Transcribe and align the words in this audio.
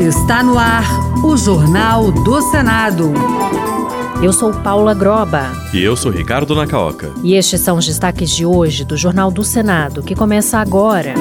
Está 0.00 0.42
no 0.42 0.58
ar 0.58 0.84
o 1.24 1.36
Jornal 1.36 2.10
do 2.10 2.40
Senado. 2.50 3.12
Eu 4.22 4.32
sou 4.32 4.52
Paula 4.52 4.94
Groba. 4.94 5.52
E 5.72 5.82
eu 5.82 5.96
sou 5.96 6.10
Ricardo 6.10 6.54
Nacaoca. 6.54 7.10
E 7.22 7.34
estes 7.34 7.60
são 7.60 7.76
os 7.76 7.86
destaques 7.86 8.30
de 8.30 8.46
hoje 8.46 8.84
do 8.84 8.96
Jornal 8.96 9.30
do 9.30 9.44
Senado, 9.44 10.02
que 10.02 10.14
começa 10.14 10.58
agora. 10.58 11.14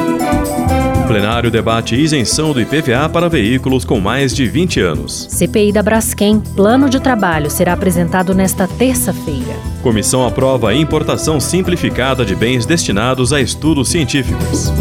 O 1.04 1.08
plenário 1.08 1.52
debate 1.52 1.96
isenção 1.96 2.54
do 2.54 2.62
IPVA 2.62 3.10
para 3.10 3.28
veículos 3.28 3.84
com 3.84 4.00
mais 4.00 4.34
de 4.34 4.46
20 4.48 4.80
anos. 4.80 5.28
CPI 5.30 5.72
da 5.72 5.84
Braskem, 5.84 6.40
plano 6.40 6.90
de 6.90 7.00
trabalho 7.00 7.50
será 7.50 7.74
apresentado 7.74 8.34
nesta 8.34 8.68
terça-feira. 8.68 9.56
Comissão 9.84 10.26
aprova 10.26 10.70
a 10.70 10.76
importação 10.76 11.40
simplificada 11.40 12.24
de 12.24 12.36
bens 12.36 12.66
destinados 12.66 13.34
a 13.34 13.42
estudos 13.42 13.90
científicos. 13.90 14.72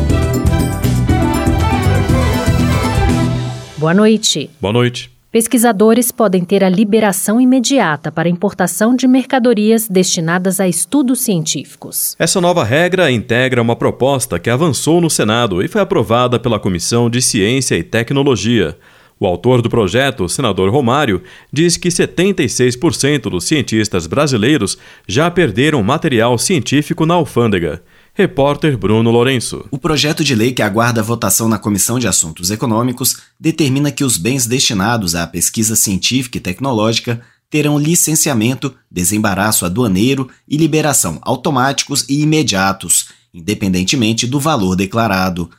Boa 3.80 3.94
noite. 3.94 4.50
Boa 4.60 4.74
noite. 4.74 5.10
Pesquisadores 5.32 6.12
podem 6.12 6.44
ter 6.44 6.62
a 6.62 6.68
liberação 6.68 7.40
imediata 7.40 8.12
para 8.12 8.28
importação 8.28 8.94
de 8.94 9.08
mercadorias 9.08 9.88
destinadas 9.88 10.60
a 10.60 10.68
estudos 10.68 11.22
científicos. 11.22 12.14
Essa 12.18 12.42
nova 12.42 12.62
regra 12.62 13.10
integra 13.10 13.62
uma 13.62 13.74
proposta 13.74 14.38
que 14.38 14.50
avançou 14.50 15.00
no 15.00 15.08
Senado 15.08 15.62
e 15.62 15.68
foi 15.68 15.80
aprovada 15.80 16.38
pela 16.38 16.60
Comissão 16.60 17.08
de 17.08 17.22
Ciência 17.22 17.74
e 17.74 17.82
Tecnologia. 17.82 18.76
O 19.18 19.26
autor 19.26 19.62
do 19.62 19.70
projeto, 19.70 20.24
o 20.24 20.28
senador 20.28 20.70
Romário, 20.70 21.22
diz 21.50 21.78
que 21.78 21.88
76% 21.88 23.30
dos 23.30 23.44
cientistas 23.44 24.06
brasileiros 24.06 24.76
já 25.08 25.30
perderam 25.30 25.82
material 25.82 26.36
científico 26.36 27.06
na 27.06 27.14
alfândega. 27.14 27.82
Repórter 28.12 28.76
Bruno 28.76 29.10
Lourenço. 29.10 29.64
O 29.70 29.78
projeto 29.78 30.24
de 30.24 30.34
lei 30.34 30.52
que 30.52 30.62
aguarda 30.62 31.02
votação 31.02 31.48
na 31.48 31.58
Comissão 31.58 31.98
de 31.98 32.08
Assuntos 32.08 32.50
Econômicos 32.50 33.18
determina 33.38 33.92
que 33.92 34.02
os 34.02 34.16
bens 34.16 34.46
destinados 34.46 35.14
à 35.14 35.26
pesquisa 35.26 35.76
científica 35.76 36.36
e 36.36 36.40
tecnológica 36.40 37.20
terão 37.48 37.78
licenciamento, 37.78 38.74
desembaraço 38.90 39.64
aduaneiro 39.64 40.28
e 40.48 40.56
liberação 40.56 41.18
automáticos 41.22 42.04
e 42.08 42.22
imediatos, 42.22 43.08
independentemente 43.32 44.26
do 44.26 44.40
valor 44.40 44.74
declarado. 44.74 45.50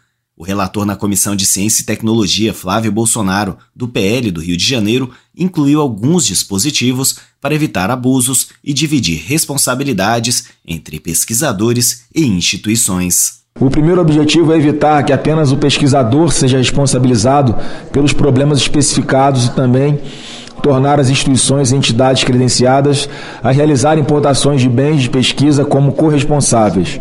O 0.42 0.44
relator 0.44 0.88
na 0.88 0.96
Comissão 0.96 1.36
de 1.36 1.46
Ciência 1.46 1.84
e 1.84 1.86
Tecnologia, 1.86 2.52
Flávio 2.52 2.92
Bolsonaro, 2.92 3.58
do 3.76 3.88
PL 3.88 4.32
do 4.32 4.42
Rio 4.42 4.58
de 4.58 4.68
Janeiro, 4.68 5.12
incluiu 5.38 5.80
alguns 5.80 6.26
dispositivos 6.26 7.20
para 7.40 7.54
evitar 7.54 7.92
abusos 7.92 8.48
e 8.64 8.74
dividir 8.74 9.24
responsabilidades 9.24 10.46
entre 10.68 11.00
pesquisadores 11.00 12.06
e 12.16 12.26
instituições. 12.26 13.44
O 13.60 13.70
primeiro 13.70 14.02
objetivo 14.02 14.52
é 14.52 14.58
evitar 14.58 15.04
que 15.04 15.14
apenas 15.14 15.52
o 15.52 15.58
pesquisador 15.58 16.32
seja 16.32 16.58
responsabilizado 16.58 17.56
pelos 17.92 18.12
problemas 18.12 18.58
especificados 18.58 19.46
e 19.46 19.52
também 19.52 20.00
tornar 20.64 21.00
as 21.00 21.12
instituições 21.12 21.72
e 21.72 21.76
entidades 21.76 22.24
credenciadas 22.24 23.08
a 23.44 23.52
realizar 23.52 23.96
importações 24.00 24.60
de 24.60 24.68
bens 24.68 25.04
de 25.04 25.10
pesquisa 25.12 25.64
como 25.64 25.92
corresponsáveis. 25.92 27.00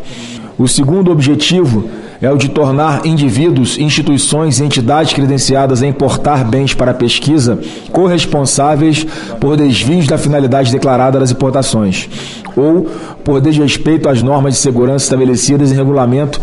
O 0.58 0.68
segundo 0.68 1.10
objetivo 1.10 1.88
é 2.20 2.30
o 2.30 2.36
de 2.36 2.48
tornar 2.48 3.06
indivíduos, 3.06 3.78
instituições 3.78 4.60
e 4.60 4.64
entidades 4.64 5.12
credenciadas 5.12 5.82
a 5.82 5.86
importar 5.86 6.44
bens 6.44 6.74
para 6.74 6.92
pesquisa 6.92 7.58
corresponsáveis 7.90 9.06
por 9.40 9.56
desvios 9.56 10.06
da 10.06 10.18
finalidade 10.18 10.70
declarada 10.70 11.18
das 11.18 11.30
importações 11.30 12.08
ou 12.56 12.82
por 13.24 13.40
desrespeito 13.40 14.08
às 14.08 14.22
normas 14.22 14.54
de 14.54 14.60
segurança 14.60 15.04
estabelecidas 15.04 15.72
em 15.72 15.76
regulamento 15.76 16.40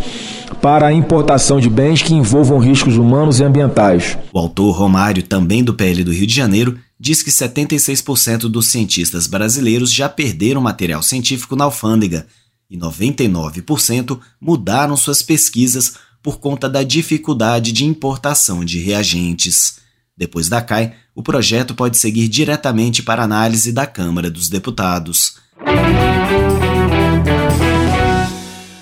para 0.61 0.87
a 0.87 0.93
importação 0.93 1.59
de 1.59 1.69
bens 1.69 2.01
que 2.01 2.13
envolvam 2.13 2.57
riscos 2.57 2.97
humanos 2.97 3.39
e 3.39 3.43
ambientais. 3.43 4.17
O 4.33 4.39
autor 4.39 4.71
Romário, 4.71 5.21
também 5.21 5.63
do 5.63 5.73
PL 5.73 6.03
do 6.03 6.11
Rio 6.11 6.25
de 6.25 6.33
Janeiro, 6.33 6.77
diz 6.99 7.21
que 7.21 7.29
76% 7.29 8.49
dos 8.49 8.67
cientistas 8.67 9.27
brasileiros 9.27 9.91
já 9.91 10.09
perderam 10.09 10.59
material 10.59 11.03
científico 11.03 11.55
na 11.55 11.65
alfândega 11.65 12.25
e 12.69 12.77
99% 12.77 14.19
mudaram 14.39 14.97
suas 14.97 15.21
pesquisas 15.21 15.95
por 16.21 16.39
conta 16.39 16.69
da 16.69 16.83
dificuldade 16.83 17.71
de 17.71 17.85
importação 17.85 18.65
de 18.65 18.79
reagentes. 18.79 19.79
Depois 20.17 20.49
da 20.49 20.61
CAI, 20.61 20.93
o 21.15 21.21
projeto 21.21 21.75
pode 21.75 21.97
seguir 21.97 22.27
diretamente 22.27 23.03
para 23.03 23.23
análise 23.23 23.71
da 23.71 23.85
Câmara 23.85 24.29
dos 24.29 24.49
Deputados. 24.49 25.35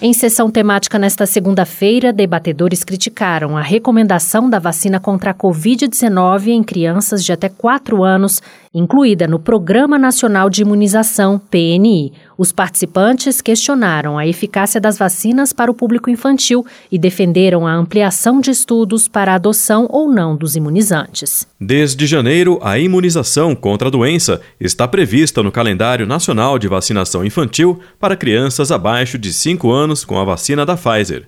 Em 0.01 0.13
sessão 0.13 0.51
temática 0.51 0.99
nesta 0.99 1.25
segunda-feira, 1.25 2.13
debatedores 2.13 2.83
criticaram 2.83 3.57
a 3.57 3.61
recomendação 3.61 4.47
da 4.49 4.59
vacina 4.59 4.99
contra 4.99 5.31
a 5.31 5.33
Covid-19 5.33 6.49
em 6.49 6.63
crianças 6.63 7.23
de 7.23 7.33
até 7.33 7.49
4 7.49 8.03
anos, 8.03 8.39
incluída 8.73 9.27
no 9.27 9.39
Programa 9.39 9.97
Nacional 9.97 10.47
de 10.47 10.61
Imunização, 10.61 11.39
PNI. 11.39 12.13
Os 12.37 12.51
participantes 12.51 13.41
questionaram 13.41 14.17
a 14.17 14.27
eficácia 14.27 14.79
das 14.79 14.97
vacinas 14.97 15.53
para 15.53 15.71
o 15.71 15.73
público 15.73 16.09
infantil 16.09 16.65
e 16.91 16.99
defenderam 16.99 17.65
a 17.65 17.73
ampliação 17.73 18.41
de 18.41 18.51
estudos 18.51 19.07
para 19.07 19.31
a 19.31 19.35
adoção 19.35 19.87
ou 19.89 20.11
não 20.11 20.35
dos 20.35 20.55
imunizantes. 20.55 21.47
Desde 21.59 22.05
janeiro, 22.05 22.59
a 22.61 22.77
imunização 22.77 23.55
contra 23.55 23.87
a 23.87 23.91
doença 23.91 24.41
está 24.59 24.85
prevista 24.87 25.41
no 25.41 25.51
calendário 25.51 26.05
nacional 26.05 26.59
de 26.59 26.67
vacinação 26.67 27.23
infantil 27.23 27.79
para 27.99 28.17
crianças 28.17 28.71
abaixo 28.71 29.17
de 29.17 29.31
5 29.31 29.71
anos 29.71 30.03
com 30.03 30.19
a 30.19 30.25
vacina 30.25 30.65
da 30.65 30.75
Pfizer. 30.75 31.27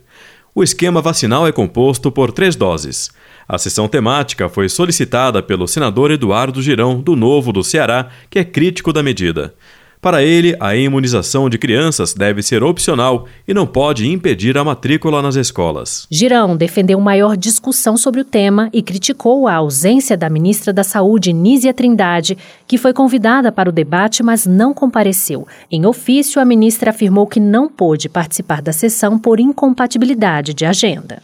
O 0.54 0.64
esquema 0.64 1.02
vacinal 1.02 1.48
é 1.48 1.52
composto 1.52 2.12
por 2.12 2.32
três 2.32 2.56
doses. 2.56 3.12
A 3.48 3.58
sessão 3.58 3.88
temática 3.88 4.50
foi 4.50 4.68
solicitada 4.68 5.42
pelo 5.42 5.68
senador 5.68 6.10
Eduardo 6.10 6.62
Girão, 6.62 7.00
do 7.00 7.16
Novo 7.16 7.54
do 7.54 7.64
Ceará, 7.64 8.10
que 8.30 8.40
é 8.40 8.44
crítico 8.44 8.92
da 8.92 9.04
medida. 9.04 9.54
Para 10.02 10.24
ele, 10.24 10.56
a 10.60 10.76
imunização 10.76 11.50
de 11.50 11.58
crianças 11.58 12.14
deve 12.14 12.44
ser 12.44 12.64
opcional 12.64 13.26
e 13.48 13.54
não 13.54 13.66
pode 13.66 14.08
impedir 14.08 14.58
a 14.58 14.64
matrícula 14.64 15.22
nas 15.22 15.36
escolas. 15.36 16.08
Girão 16.10 16.56
defendeu 16.56 17.00
maior 17.00 17.36
discussão 17.36 17.98
sobre 17.98 18.22
o 18.22 18.26
tema 18.26 18.70
e 18.72 18.82
criticou 18.82 19.48
a 19.48 19.56
ausência 19.56 20.16
da 20.16 20.30
ministra 20.30 20.72
da 20.72 20.84
Saúde, 20.84 21.34
Nízia 21.34 21.74
Trindade, 21.74 22.38
que 22.68 22.78
foi 22.78 22.94
convidada 22.94 23.52
para 23.52 23.70
o 23.70 23.72
debate, 23.72 24.22
mas 24.22 24.46
não 24.46 24.74
compareceu. 24.74 25.48
Em 25.72 25.86
ofício, 25.86 26.42
a 26.42 26.46
ministra 26.46 26.92
afirmou 26.92 27.26
que 27.26 27.40
não 27.40 27.68
pôde 27.68 28.08
participar 28.08 28.62
da 28.62 28.72
sessão 28.72 29.18
por 29.18 29.40
incompatibilidade 29.40 30.54
de 30.54 30.66
agenda. 30.66 31.22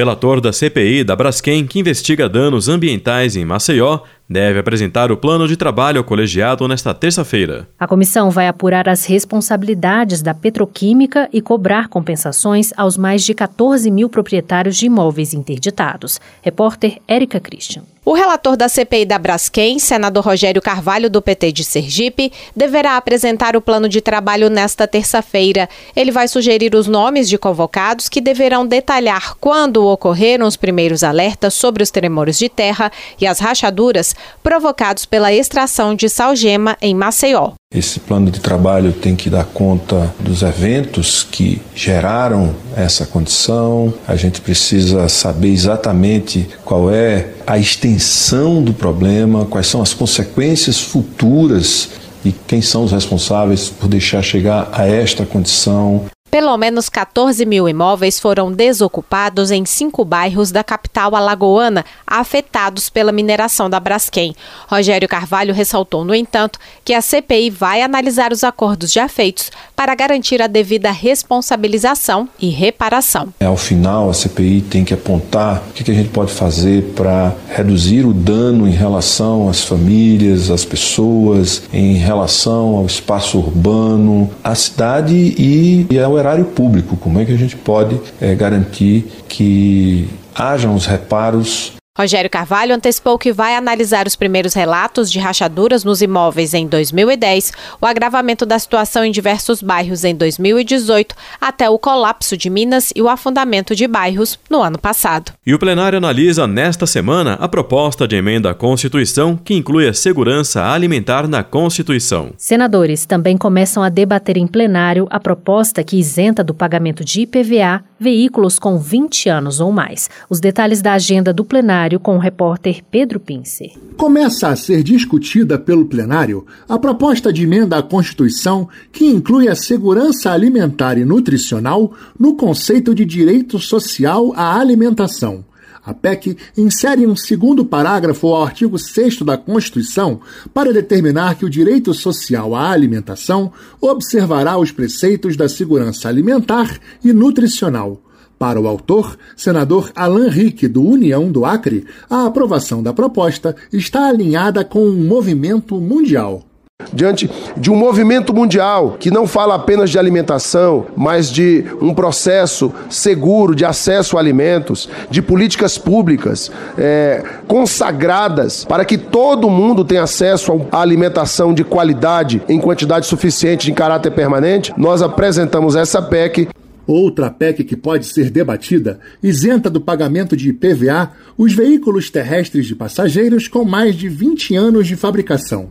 Relator 0.00 0.40
da 0.40 0.50
CPI 0.50 1.04
da 1.04 1.14
Braskem, 1.14 1.66
que 1.66 1.78
investiga 1.78 2.26
danos 2.26 2.70
ambientais 2.70 3.36
em 3.36 3.44
Maceió, 3.44 4.00
deve 4.30 4.60
apresentar 4.60 5.10
o 5.10 5.16
plano 5.16 5.48
de 5.48 5.56
trabalho 5.56 5.98
ao 5.98 6.04
colegiado 6.04 6.68
nesta 6.68 6.94
terça-feira. 6.94 7.68
A 7.76 7.88
comissão 7.88 8.30
vai 8.30 8.46
apurar 8.46 8.88
as 8.88 9.04
responsabilidades 9.04 10.22
da 10.22 10.32
petroquímica 10.32 11.28
e 11.32 11.40
cobrar 11.40 11.88
compensações 11.88 12.72
aos 12.76 12.96
mais 12.96 13.24
de 13.24 13.34
14 13.34 13.90
mil 13.90 14.08
proprietários 14.08 14.76
de 14.76 14.86
imóveis 14.86 15.34
interditados. 15.34 16.20
Repórter 16.42 16.98
Érica 17.08 17.40
Christian. 17.40 17.82
O 18.02 18.14
relator 18.14 18.56
da 18.56 18.66
CPI 18.66 19.04
da 19.04 19.18
Braskem, 19.18 19.78
senador 19.78 20.24
Rogério 20.24 20.62
Carvalho, 20.62 21.10
do 21.10 21.20
PT 21.20 21.52
de 21.52 21.62
Sergipe, 21.62 22.32
deverá 22.56 22.96
apresentar 22.96 23.54
o 23.54 23.60
plano 23.60 23.90
de 23.90 24.00
trabalho 24.00 24.48
nesta 24.48 24.88
terça-feira. 24.88 25.68
Ele 25.94 26.10
vai 26.10 26.26
sugerir 26.26 26.74
os 26.74 26.86
nomes 26.86 27.28
de 27.28 27.36
convocados 27.36 28.08
que 28.08 28.22
deverão 28.22 28.66
detalhar 28.66 29.34
quando 29.38 29.86
ocorreram 29.86 30.46
os 30.46 30.56
primeiros 30.56 31.04
alertas 31.04 31.52
sobre 31.52 31.82
os 31.82 31.90
tremores 31.90 32.38
de 32.38 32.48
terra 32.48 32.90
e 33.20 33.26
as 33.26 33.38
rachaduras 33.38 34.16
provocados 34.42 35.04
pela 35.04 35.32
extração 35.32 35.94
de 35.94 36.08
salgema 36.08 36.76
em 36.80 36.94
Maceió. 36.94 37.52
Esse 37.72 38.00
plano 38.00 38.30
de 38.30 38.40
trabalho 38.40 38.92
tem 38.92 39.14
que 39.14 39.30
dar 39.30 39.44
conta 39.44 40.12
dos 40.18 40.42
eventos 40.42 41.22
que 41.22 41.62
geraram 41.74 42.54
essa 42.76 43.06
condição. 43.06 43.94
A 44.08 44.16
gente 44.16 44.40
precisa 44.40 45.08
saber 45.08 45.48
exatamente 45.48 46.48
qual 46.64 46.90
é 46.90 47.28
a 47.46 47.58
extensão 47.58 48.62
do 48.62 48.72
problema, 48.72 49.46
quais 49.46 49.68
são 49.68 49.80
as 49.80 49.94
consequências 49.94 50.80
futuras 50.80 51.90
e 52.24 52.32
quem 52.32 52.60
são 52.60 52.84
os 52.84 52.92
responsáveis 52.92 53.68
por 53.68 53.88
deixar 53.88 54.22
chegar 54.22 54.68
a 54.72 54.86
esta 54.86 55.24
condição. 55.24 56.06
Pelo 56.30 56.56
menos 56.56 56.88
14 56.88 57.44
mil 57.44 57.68
imóveis 57.68 58.20
foram 58.20 58.52
desocupados 58.52 59.50
em 59.50 59.64
cinco 59.64 60.04
bairros 60.04 60.52
da 60.52 60.62
capital 60.62 61.16
alagoana, 61.16 61.84
afetados 62.06 62.88
pela 62.88 63.10
mineração 63.10 63.68
da 63.68 63.80
Braskem. 63.80 64.32
Rogério 64.68 65.08
Carvalho 65.08 65.52
ressaltou, 65.52 66.04
no 66.04 66.14
entanto, 66.14 66.60
que 66.84 66.94
a 66.94 67.02
CPI 67.02 67.50
vai 67.50 67.82
analisar 67.82 68.32
os 68.32 68.44
acordos 68.44 68.92
já 68.92 69.08
feitos 69.08 69.50
para 69.74 69.92
garantir 69.96 70.40
a 70.40 70.46
devida 70.46 70.92
responsabilização 70.92 72.28
e 72.38 72.48
reparação. 72.48 73.34
Ao 73.40 73.56
final, 73.56 74.08
a 74.08 74.14
CPI 74.14 74.60
tem 74.62 74.84
que 74.84 74.94
apontar 74.94 75.60
o 75.68 75.72
que 75.72 75.90
a 75.90 75.94
gente 75.94 76.10
pode 76.10 76.32
fazer 76.32 76.92
para 76.94 77.34
reduzir 77.48 78.06
o 78.06 78.12
dano 78.12 78.68
em 78.68 78.72
relação 78.72 79.48
às 79.48 79.64
famílias, 79.64 80.48
às 80.48 80.64
pessoas, 80.64 81.64
em 81.72 81.94
relação 81.94 82.76
ao 82.76 82.86
espaço 82.86 83.36
urbano, 83.36 84.30
à 84.44 84.54
cidade 84.54 85.34
e 85.36 85.88
ao 85.98 86.19
erário 86.20 86.44
público, 86.44 86.96
como 86.96 87.18
é 87.18 87.24
que 87.24 87.32
a 87.32 87.36
gente 87.36 87.56
pode 87.56 88.00
é, 88.20 88.34
garantir 88.34 89.06
que 89.28 90.08
hajam 90.34 90.74
os 90.74 90.86
reparos 90.86 91.79
Rogério 92.00 92.30
Carvalho 92.30 92.74
antecipou 92.74 93.18
que 93.18 93.30
vai 93.30 93.54
analisar 93.54 94.06
os 94.06 94.16
primeiros 94.16 94.54
relatos 94.54 95.12
de 95.12 95.18
rachaduras 95.18 95.84
nos 95.84 96.00
imóveis 96.00 96.54
em 96.54 96.66
2010, 96.66 97.52
o 97.78 97.84
agravamento 97.84 98.46
da 98.46 98.58
situação 98.58 99.04
em 99.04 99.12
diversos 99.12 99.60
bairros 99.60 100.02
em 100.02 100.14
2018, 100.14 101.14
até 101.38 101.68
o 101.68 101.78
colapso 101.78 102.38
de 102.38 102.48
Minas 102.48 102.90
e 102.96 103.02
o 103.02 103.08
afundamento 103.08 103.76
de 103.76 103.86
bairros 103.86 104.38
no 104.48 104.62
ano 104.62 104.78
passado. 104.78 105.32
E 105.44 105.52
o 105.52 105.58
plenário 105.58 105.98
analisa 105.98 106.46
nesta 106.46 106.86
semana 106.86 107.34
a 107.34 107.46
proposta 107.46 108.08
de 108.08 108.16
emenda 108.16 108.50
à 108.50 108.54
Constituição 108.54 109.36
que 109.36 109.52
inclui 109.52 109.86
a 109.86 109.92
segurança 109.92 110.64
alimentar 110.64 111.28
na 111.28 111.44
Constituição. 111.44 112.30
Senadores 112.38 113.04
também 113.04 113.36
começam 113.36 113.82
a 113.82 113.90
debater 113.90 114.38
em 114.38 114.46
plenário 114.46 115.06
a 115.10 115.20
proposta 115.20 115.84
que 115.84 115.98
isenta 115.98 116.42
do 116.42 116.54
pagamento 116.54 117.04
de 117.04 117.20
IPVA 117.20 117.84
veículos 118.00 118.58
com 118.58 118.78
20 118.78 119.28
anos 119.28 119.60
ou 119.60 119.70
mais. 119.70 120.08
Os 120.30 120.40
detalhes 120.40 120.80
da 120.80 120.94
agenda 120.94 121.32
do 121.32 121.44
plenário 121.44 122.00
com 122.00 122.16
o 122.16 122.18
repórter 122.18 122.82
Pedro 122.90 123.20
Pincer. 123.20 123.72
Começa 123.98 124.48
a 124.48 124.56
ser 124.56 124.82
discutida 124.82 125.58
pelo 125.58 125.84
plenário 125.84 126.46
a 126.66 126.78
proposta 126.78 127.30
de 127.30 127.42
emenda 127.42 127.76
à 127.76 127.82
Constituição 127.82 128.66
que 128.90 129.04
inclui 129.04 129.48
a 129.48 129.54
segurança 129.54 130.32
alimentar 130.32 130.96
e 130.96 131.04
nutricional 131.04 131.92
no 132.18 132.34
conceito 132.34 132.94
de 132.94 133.04
direito 133.04 133.58
social 133.58 134.32
à 134.34 134.58
alimentação. 134.58 135.44
A 135.90 135.94
PEC 135.94 136.36
insere 136.56 137.04
um 137.04 137.16
segundo 137.16 137.64
parágrafo 137.64 138.28
ao 138.28 138.44
artigo 138.44 138.78
6 138.78 139.22
da 139.22 139.36
Constituição 139.36 140.20
para 140.54 140.72
determinar 140.72 141.34
que 141.34 141.44
o 141.44 141.50
direito 141.50 141.92
social 141.92 142.54
à 142.54 142.70
alimentação 142.70 143.50
observará 143.80 144.56
os 144.56 144.70
preceitos 144.70 145.36
da 145.36 145.48
segurança 145.48 146.08
alimentar 146.08 146.78
e 147.04 147.12
nutricional. 147.12 148.00
Para 148.38 148.60
o 148.60 148.68
autor, 148.68 149.18
senador 149.36 149.90
Alan 149.96 150.28
Rick, 150.28 150.68
do 150.68 150.80
União 150.80 151.28
do 151.30 151.44
Acre, 151.44 151.84
a 152.08 152.24
aprovação 152.24 152.84
da 152.84 152.92
proposta 152.92 153.56
está 153.72 154.08
alinhada 154.08 154.64
com 154.64 154.86
um 154.86 155.04
movimento 155.04 155.80
mundial 155.80 156.49
diante 156.92 157.30
de 157.56 157.70
um 157.70 157.76
movimento 157.76 158.34
mundial 158.34 158.96
que 158.98 159.10
não 159.10 159.26
fala 159.26 159.54
apenas 159.54 159.90
de 159.90 159.98
alimentação, 159.98 160.86
mas 160.96 161.30
de 161.30 161.64
um 161.80 161.94
processo 161.94 162.72
seguro 162.88 163.54
de 163.54 163.64
acesso 163.64 164.16
a 164.16 164.20
alimentos, 164.20 164.88
de 165.10 165.22
políticas 165.22 165.78
públicas 165.78 166.50
é, 166.78 167.22
consagradas 167.46 168.64
para 168.64 168.84
que 168.84 168.98
todo 168.98 169.50
mundo 169.50 169.84
tenha 169.84 170.02
acesso 170.02 170.66
a 170.70 170.80
alimentação 170.80 171.52
de 171.52 171.64
qualidade 171.64 172.42
em 172.48 172.60
quantidade 172.60 173.06
suficiente 173.06 173.70
em 173.70 173.74
caráter 173.74 174.10
permanente, 174.10 174.72
nós 174.76 175.02
apresentamos 175.02 175.76
essa 175.76 176.00
PEC 176.00 176.48
Outra 176.86 177.30
PEC 177.30 177.62
que 177.62 177.76
pode 177.76 178.04
ser 178.04 178.30
debatida 178.30 178.98
isenta 179.22 179.70
do 179.70 179.80
pagamento 179.80 180.36
de 180.36 180.48
IPVA 180.48 181.12
os 181.38 181.52
veículos 181.52 182.10
terrestres 182.10 182.66
de 182.66 182.74
passageiros 182.74 183.46
com 183.46 183.64
mais 183.64 183.94
de 183.94 184.08
20 184.08 184.56
anos 184.56 184.88
de 184.88 184.96
fabricação. 184.96 185.70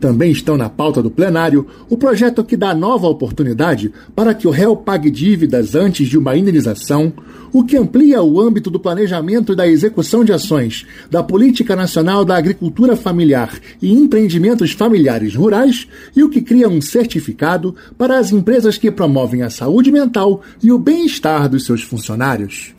Também 0.00 0.30
estão 0.30 0.56
na 0.56 0.68
pauta 0.68 1.02
do 1.02 1.10
plenário 1.10 1.66
o 1.88 1.96
projeto 1.96 2.44
que 2.44 2.56
dá 2.56 2.74
nova 2.74 3.06
oportunidade 3.06 3.92
para 4.14 4.34
que 4.34 4.46
o 4.46 4.50
réu 4.50 4.76
pague 4.76 5.10
dívidas 5.10 5.74
antes 5.74 6.08
de 6.08 6.18
uma 6.18 6.36
indenização, 6.36 7.12
o 7.52 7.64
que 7.64 7.76
amplia 7.76 8.22
o 8.22 8.40
âmbito 8.40 8.70
do 8.70 8.78
planejamento 8.78 9.52
e 9.52 9.56
da 9.56 9.66
execução 9.66 10.24
de 10.24 10.32
ações 10.32 10.86
da 11.10 11.22
Política 11.22 11.74
Nacional 11.74 12.24
da 12.24 12.36
Agricultura 12.36 12.96
Familiar 12.96 13.50
e 13.80 13.92
Empreendimentos 13.92 14.72
Familiares 14.72 15.34
Rurais 15.34 15.88
e 16.14 16.22
o 16.22 16.28
que 16.28 16.42
cria 16.42 16.68
um 16.68 16.80
certificado 16.80 17.74
para 17.96 18.18
as 18.18 18.32
empresas 18.32 18.76
que 18.76 18.90
promovem 18.90 19.42
a 19.42 19.50
saúde 19.50 19.90
mental 19.90 20.42
e 20.62 20.70
o 20.70 20.78
bem-estar 20.78 21.48
dos 21.48 21.64
seus 21.64 21.82
funcionários. 21.82 22.74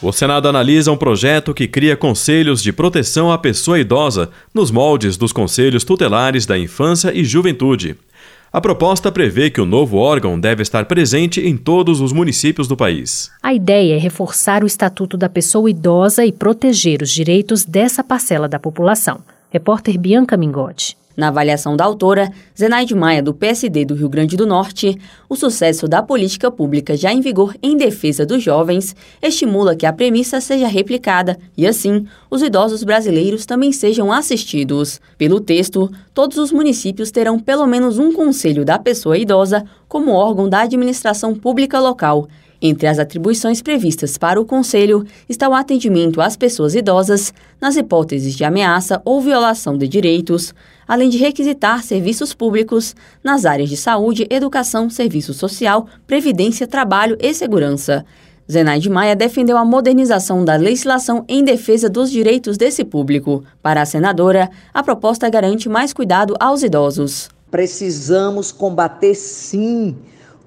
O 0.00 0.12
Senado 0.12 0.46
analisa 0.46 0.92
um 0.92 0.96
projeto 0.96 1.52
que 1.52 1.66
cria 1.66 1.96
conselhos 1.96 2.62
de 2.62 2.72
proteção 2.72 3.32
à 3.32 3.36
pessoa 3.36 3.80
idosa 3.80 4.30
nos 4.54 4.70
moldes 4.70 5.16
dos 5.16 5.32
conselhos 5.32 5.82
tutelares 5.82 6.46
da 6.46 6.56
infância 6.56 7.12
e 7.12 7.24
juventude. 7.24 7.96
A 8.52 8.60
proposta 8.60 9.10
prevê 9.10 9.50
que 9.50 9.60
o 9.60 9.66
novo 9.66 9.96
órgão 9.96 10.38
deve 10.38 10.62
estar 10.62 10.84
presente 10.84 11.40
em 11.40 11.56
todos 11.56 12.00
os 12.00 12.12
municípios 12.12 12.68
do 12.68 12.76
país. 12.76 13.28
A 13.42 13.52
ideia 13.52 13.96
é 13.96 13.98
reforçar 13.98 14.62
o 14.62 14.68
estatuto 14.68 15.16
da 15.16 15.28
pessoa 15.28 15.68
idosa 15.68 16.24
e 16.24 16.30
proteger 16.30 17.02
os 17.02 17.10
direitos 17.10 17.64
dessa 17.64 18.04
parcela 18.04 18.48
da 18.48 18.58
população. 18.58 19.18
Repórter 19.50 19.98
Bianca 19.98 20.36
Mingotti. 20.36 20.96
Na 21.18 21.28
avaliação 21.28 21.76
da 21.76 21.84
autora, 21.84 22.30
Zenaide 22.56 22.94
Maia, 22.94 23.20
do 23.20 23.34
PSD 23.34 23.84
do 23.84 23.96
Rio 23.96 24.08
Grande 24.08 24.36
do 24.36 24.46
Norte, 24.46 24.96
o 25.28 25.34
sucesso 25.34 25.88
da 25.88 26.00
política 26.00 26.48
pública 26.48 26.96
já 26.96 27.12
em 27.12 27.20
vigor 27.20 27.56
em 27.60 27.76
defesa 27.76 28.24
dos 28.24 28.40
jovens 28.40 28.94
estimula 29.20 29.74
que 29.74 29.84
a 29.84 29.92
premissa 29.92 30.40
seja 30.40 30.68
replicada 30.68 31.36
e, 31.56 31.66
assim, 31.66 32.06
os 32.30 32.40
idosos 32.40 32.84
brasileiros 32.84 33.44
também 33.44 33.72
sejam 33.72 34.12
assistidos. 34.12 35.00
Pelo 35.18 35.40
texto, 35.40 35.90
todos 36.14 36.38
os 36.38 36.52
municípios 36.52 37.10
terão 37.10 37.36
pelo 37.36 37.66
menos 37.66 37.98
um 37.98 38.12
conselho 38.12 38.64
da 38.64 38.78
pessoa 38.78 39.18
idosa 39.18 39.64
como 39.88 40.12
órgão 40.12 40.48
da 40.48 40.60
administração 40.60 41.34
pública 41.34 41.80
local 41.80 42.28
entre 42.60 42.86
as 42.86 42.98
atribuições 42.98 43.62
previstas 43.62 44.18
para 44.18 44.40
o 44.40 44.44
Conselho 44.44 45.04
está 45.28 45.48
o 45.48 45.54
atendimento 45.54 46.20
às 46.20 46.36
pessoas 46.36 46.74
idosas 46.74 47.32
nas 47.60 47.76
hipóteses 47.76 48.34
de 48.34 48.44
ameaça 48.44 49.00
ou 49.04 49.20
violação 49.20 49.78
de 49.78 49.86
direitos, 49.86 50.52
além 50.86 51.08
de 51.08 51.18
requisitar 51.18 51.82
serviços 51.82 52.34
públicos 52.34 52.96
nas 53.22 53.44
áreas 53.44 53.68
de 53.68 53.76
saúde, 53.76 54.26
educação, 54.30 54.90
serviço 54.90 55.32
social, 55.32 55.86
previdência, 56.06 56.66
trabalho 56.66 57.16
e 57.20 57.32
segurança. 57.32 58.04
Zenaide 58.50 58.88
Maia 58.88 59.14
defendeu 59.14 59.58
a 59.58 59.64
modernização 59.64 60.42
da 60.42 60.56
legislação 60.56 61.22
em 61.28 61.44
defesa 61.44 61.88
dos 61.88 62.10
direitos 62.10 62.56
desse 62.56 62.82
público. 62.82 63.44
Para 63.62 63.82
a 63.82 63.86
senadora, 63.86 64.50
a 64.72 64.82
proposta 64.82 65.28
garante 65.28 65.68
mais 65.68 65.92
cuidado 65.92 66.34
aos 66.40 66.62
idosos. 66.62 67.28
Precisamos 67.50 68.50
combater, 68.50 69.14
sim, 69.14 69.94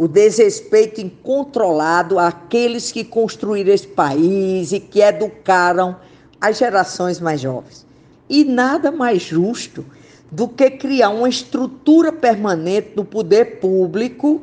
o 0.01 0.07
desrespeito 0.07 1.00
incontrolado 1.00 2.18
àqueles 2.18 2.92
que 2.92 3.03
construíram 3.03 3.71
esse 3.71 3.86
país 3.86 4.71
e 4.71 4.80
que 4.80 5.00
educaram 5.00 5.95
as 6.42 6.57
gerações 6.57 7.19
mais 7.19 7.39
jovens. 7.39 7.86
E 8.27 8.44
nada 8.44 8.92
mais 8.92 9.21
justo 9.21 9.85
do 10.31 10.47
que 10.47 10.71
criar 10.71 11.09
uma 11.09 11.30
estrutura 11.30 12.11
permanente 12.11 12.95
do 12.95 13.06
poder 13.06 13.59
público 13.59 14.42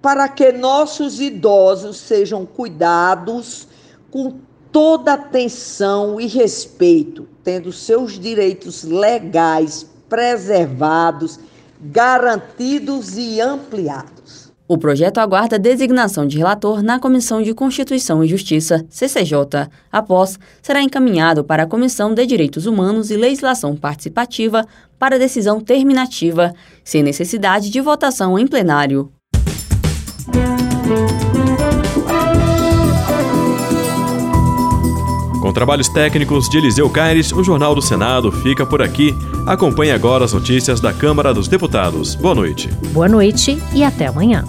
para 0.00 0.28
que 0.28 0.52
nossos 0.52 1.20
idosos 1.20 1.96
sejam 1.96 2.46
cuidados 2.46 3.66
com 4.08 4.38
toda 4.70 5.14
atenção 5.14 6.20
e 6.20 6.28
respeito, 6.28 7.26
tendo 7.42 7.72
seus 7.72 8.20
direitos 8.20 8.84
legais 8.84 9.84
preservados, 10.08 11.40
garantidos 11.80 13.18
e 13.18 13.40
ampliados. 13.40 14.11
O 14.72 14.78
projeto 14.78 15.18
aguarda 15.18 15.58
designação 15.58 16.26
de 16.26 16.38
relator 16.38 16.82
na 16.82 16.98
Comissão 16.98 17.42
de 17.42 17.52
Constituição 17.52 18.24
e 18.24 18.26
Justiça, 18.26 18.86
CCJ. 18.88 19.68
Após, 19.92 20.38
será 20.62 20.80
encaminhado 20.80 21.44
para 21.44 21.64
a 21.64 21.66
Comissão 21.66 22.14
de 22.14 22.24
Direitos 22.24 22.64
Humanos 22.64 23.10
e 23.10 23.16
Legislação 23.18 23.76
Participativa 23.76 24.66
para 24.98 25.18
decisão 25.18 25.60
terminativa, 25.60 26.54
sem 26.82 27.02
necessidade 27.02 27.68
de 27.68 27.82
votação 27.82 28.38
em 28.38 28.46
plenário. 28.46 29.12
Com 35.42 35.52
trabalhos 35.52 35.90
técnicos 35.90 36.48
de 36.48 36.56
Eliseu 36.56 36.88
Caires, 36.88 37.30
o 37.30 37.44
Jornal 37.44 37.74
do 37.74 37.82
Senado 37.82 38.32
fica 38.32 38.64
por 38.64 38.80
aqui. 38.80 39.14
Acompanhe 39.46 39.90
agora 39.90 40.24
as 40.24 40.32
notícias 40.32 40.80
da 40.80 40.94
Câmara 40.94 41.34
dos 41.34 41.46
Deputados. 41.46 42.14
Boa 42.14 42.34
noite. 42.34 42.68
Boa 42.94 43.08
noite 43.08 43.60
e 43.74 43.84
até 43.84 44.06
amanhã. 44.06 44.44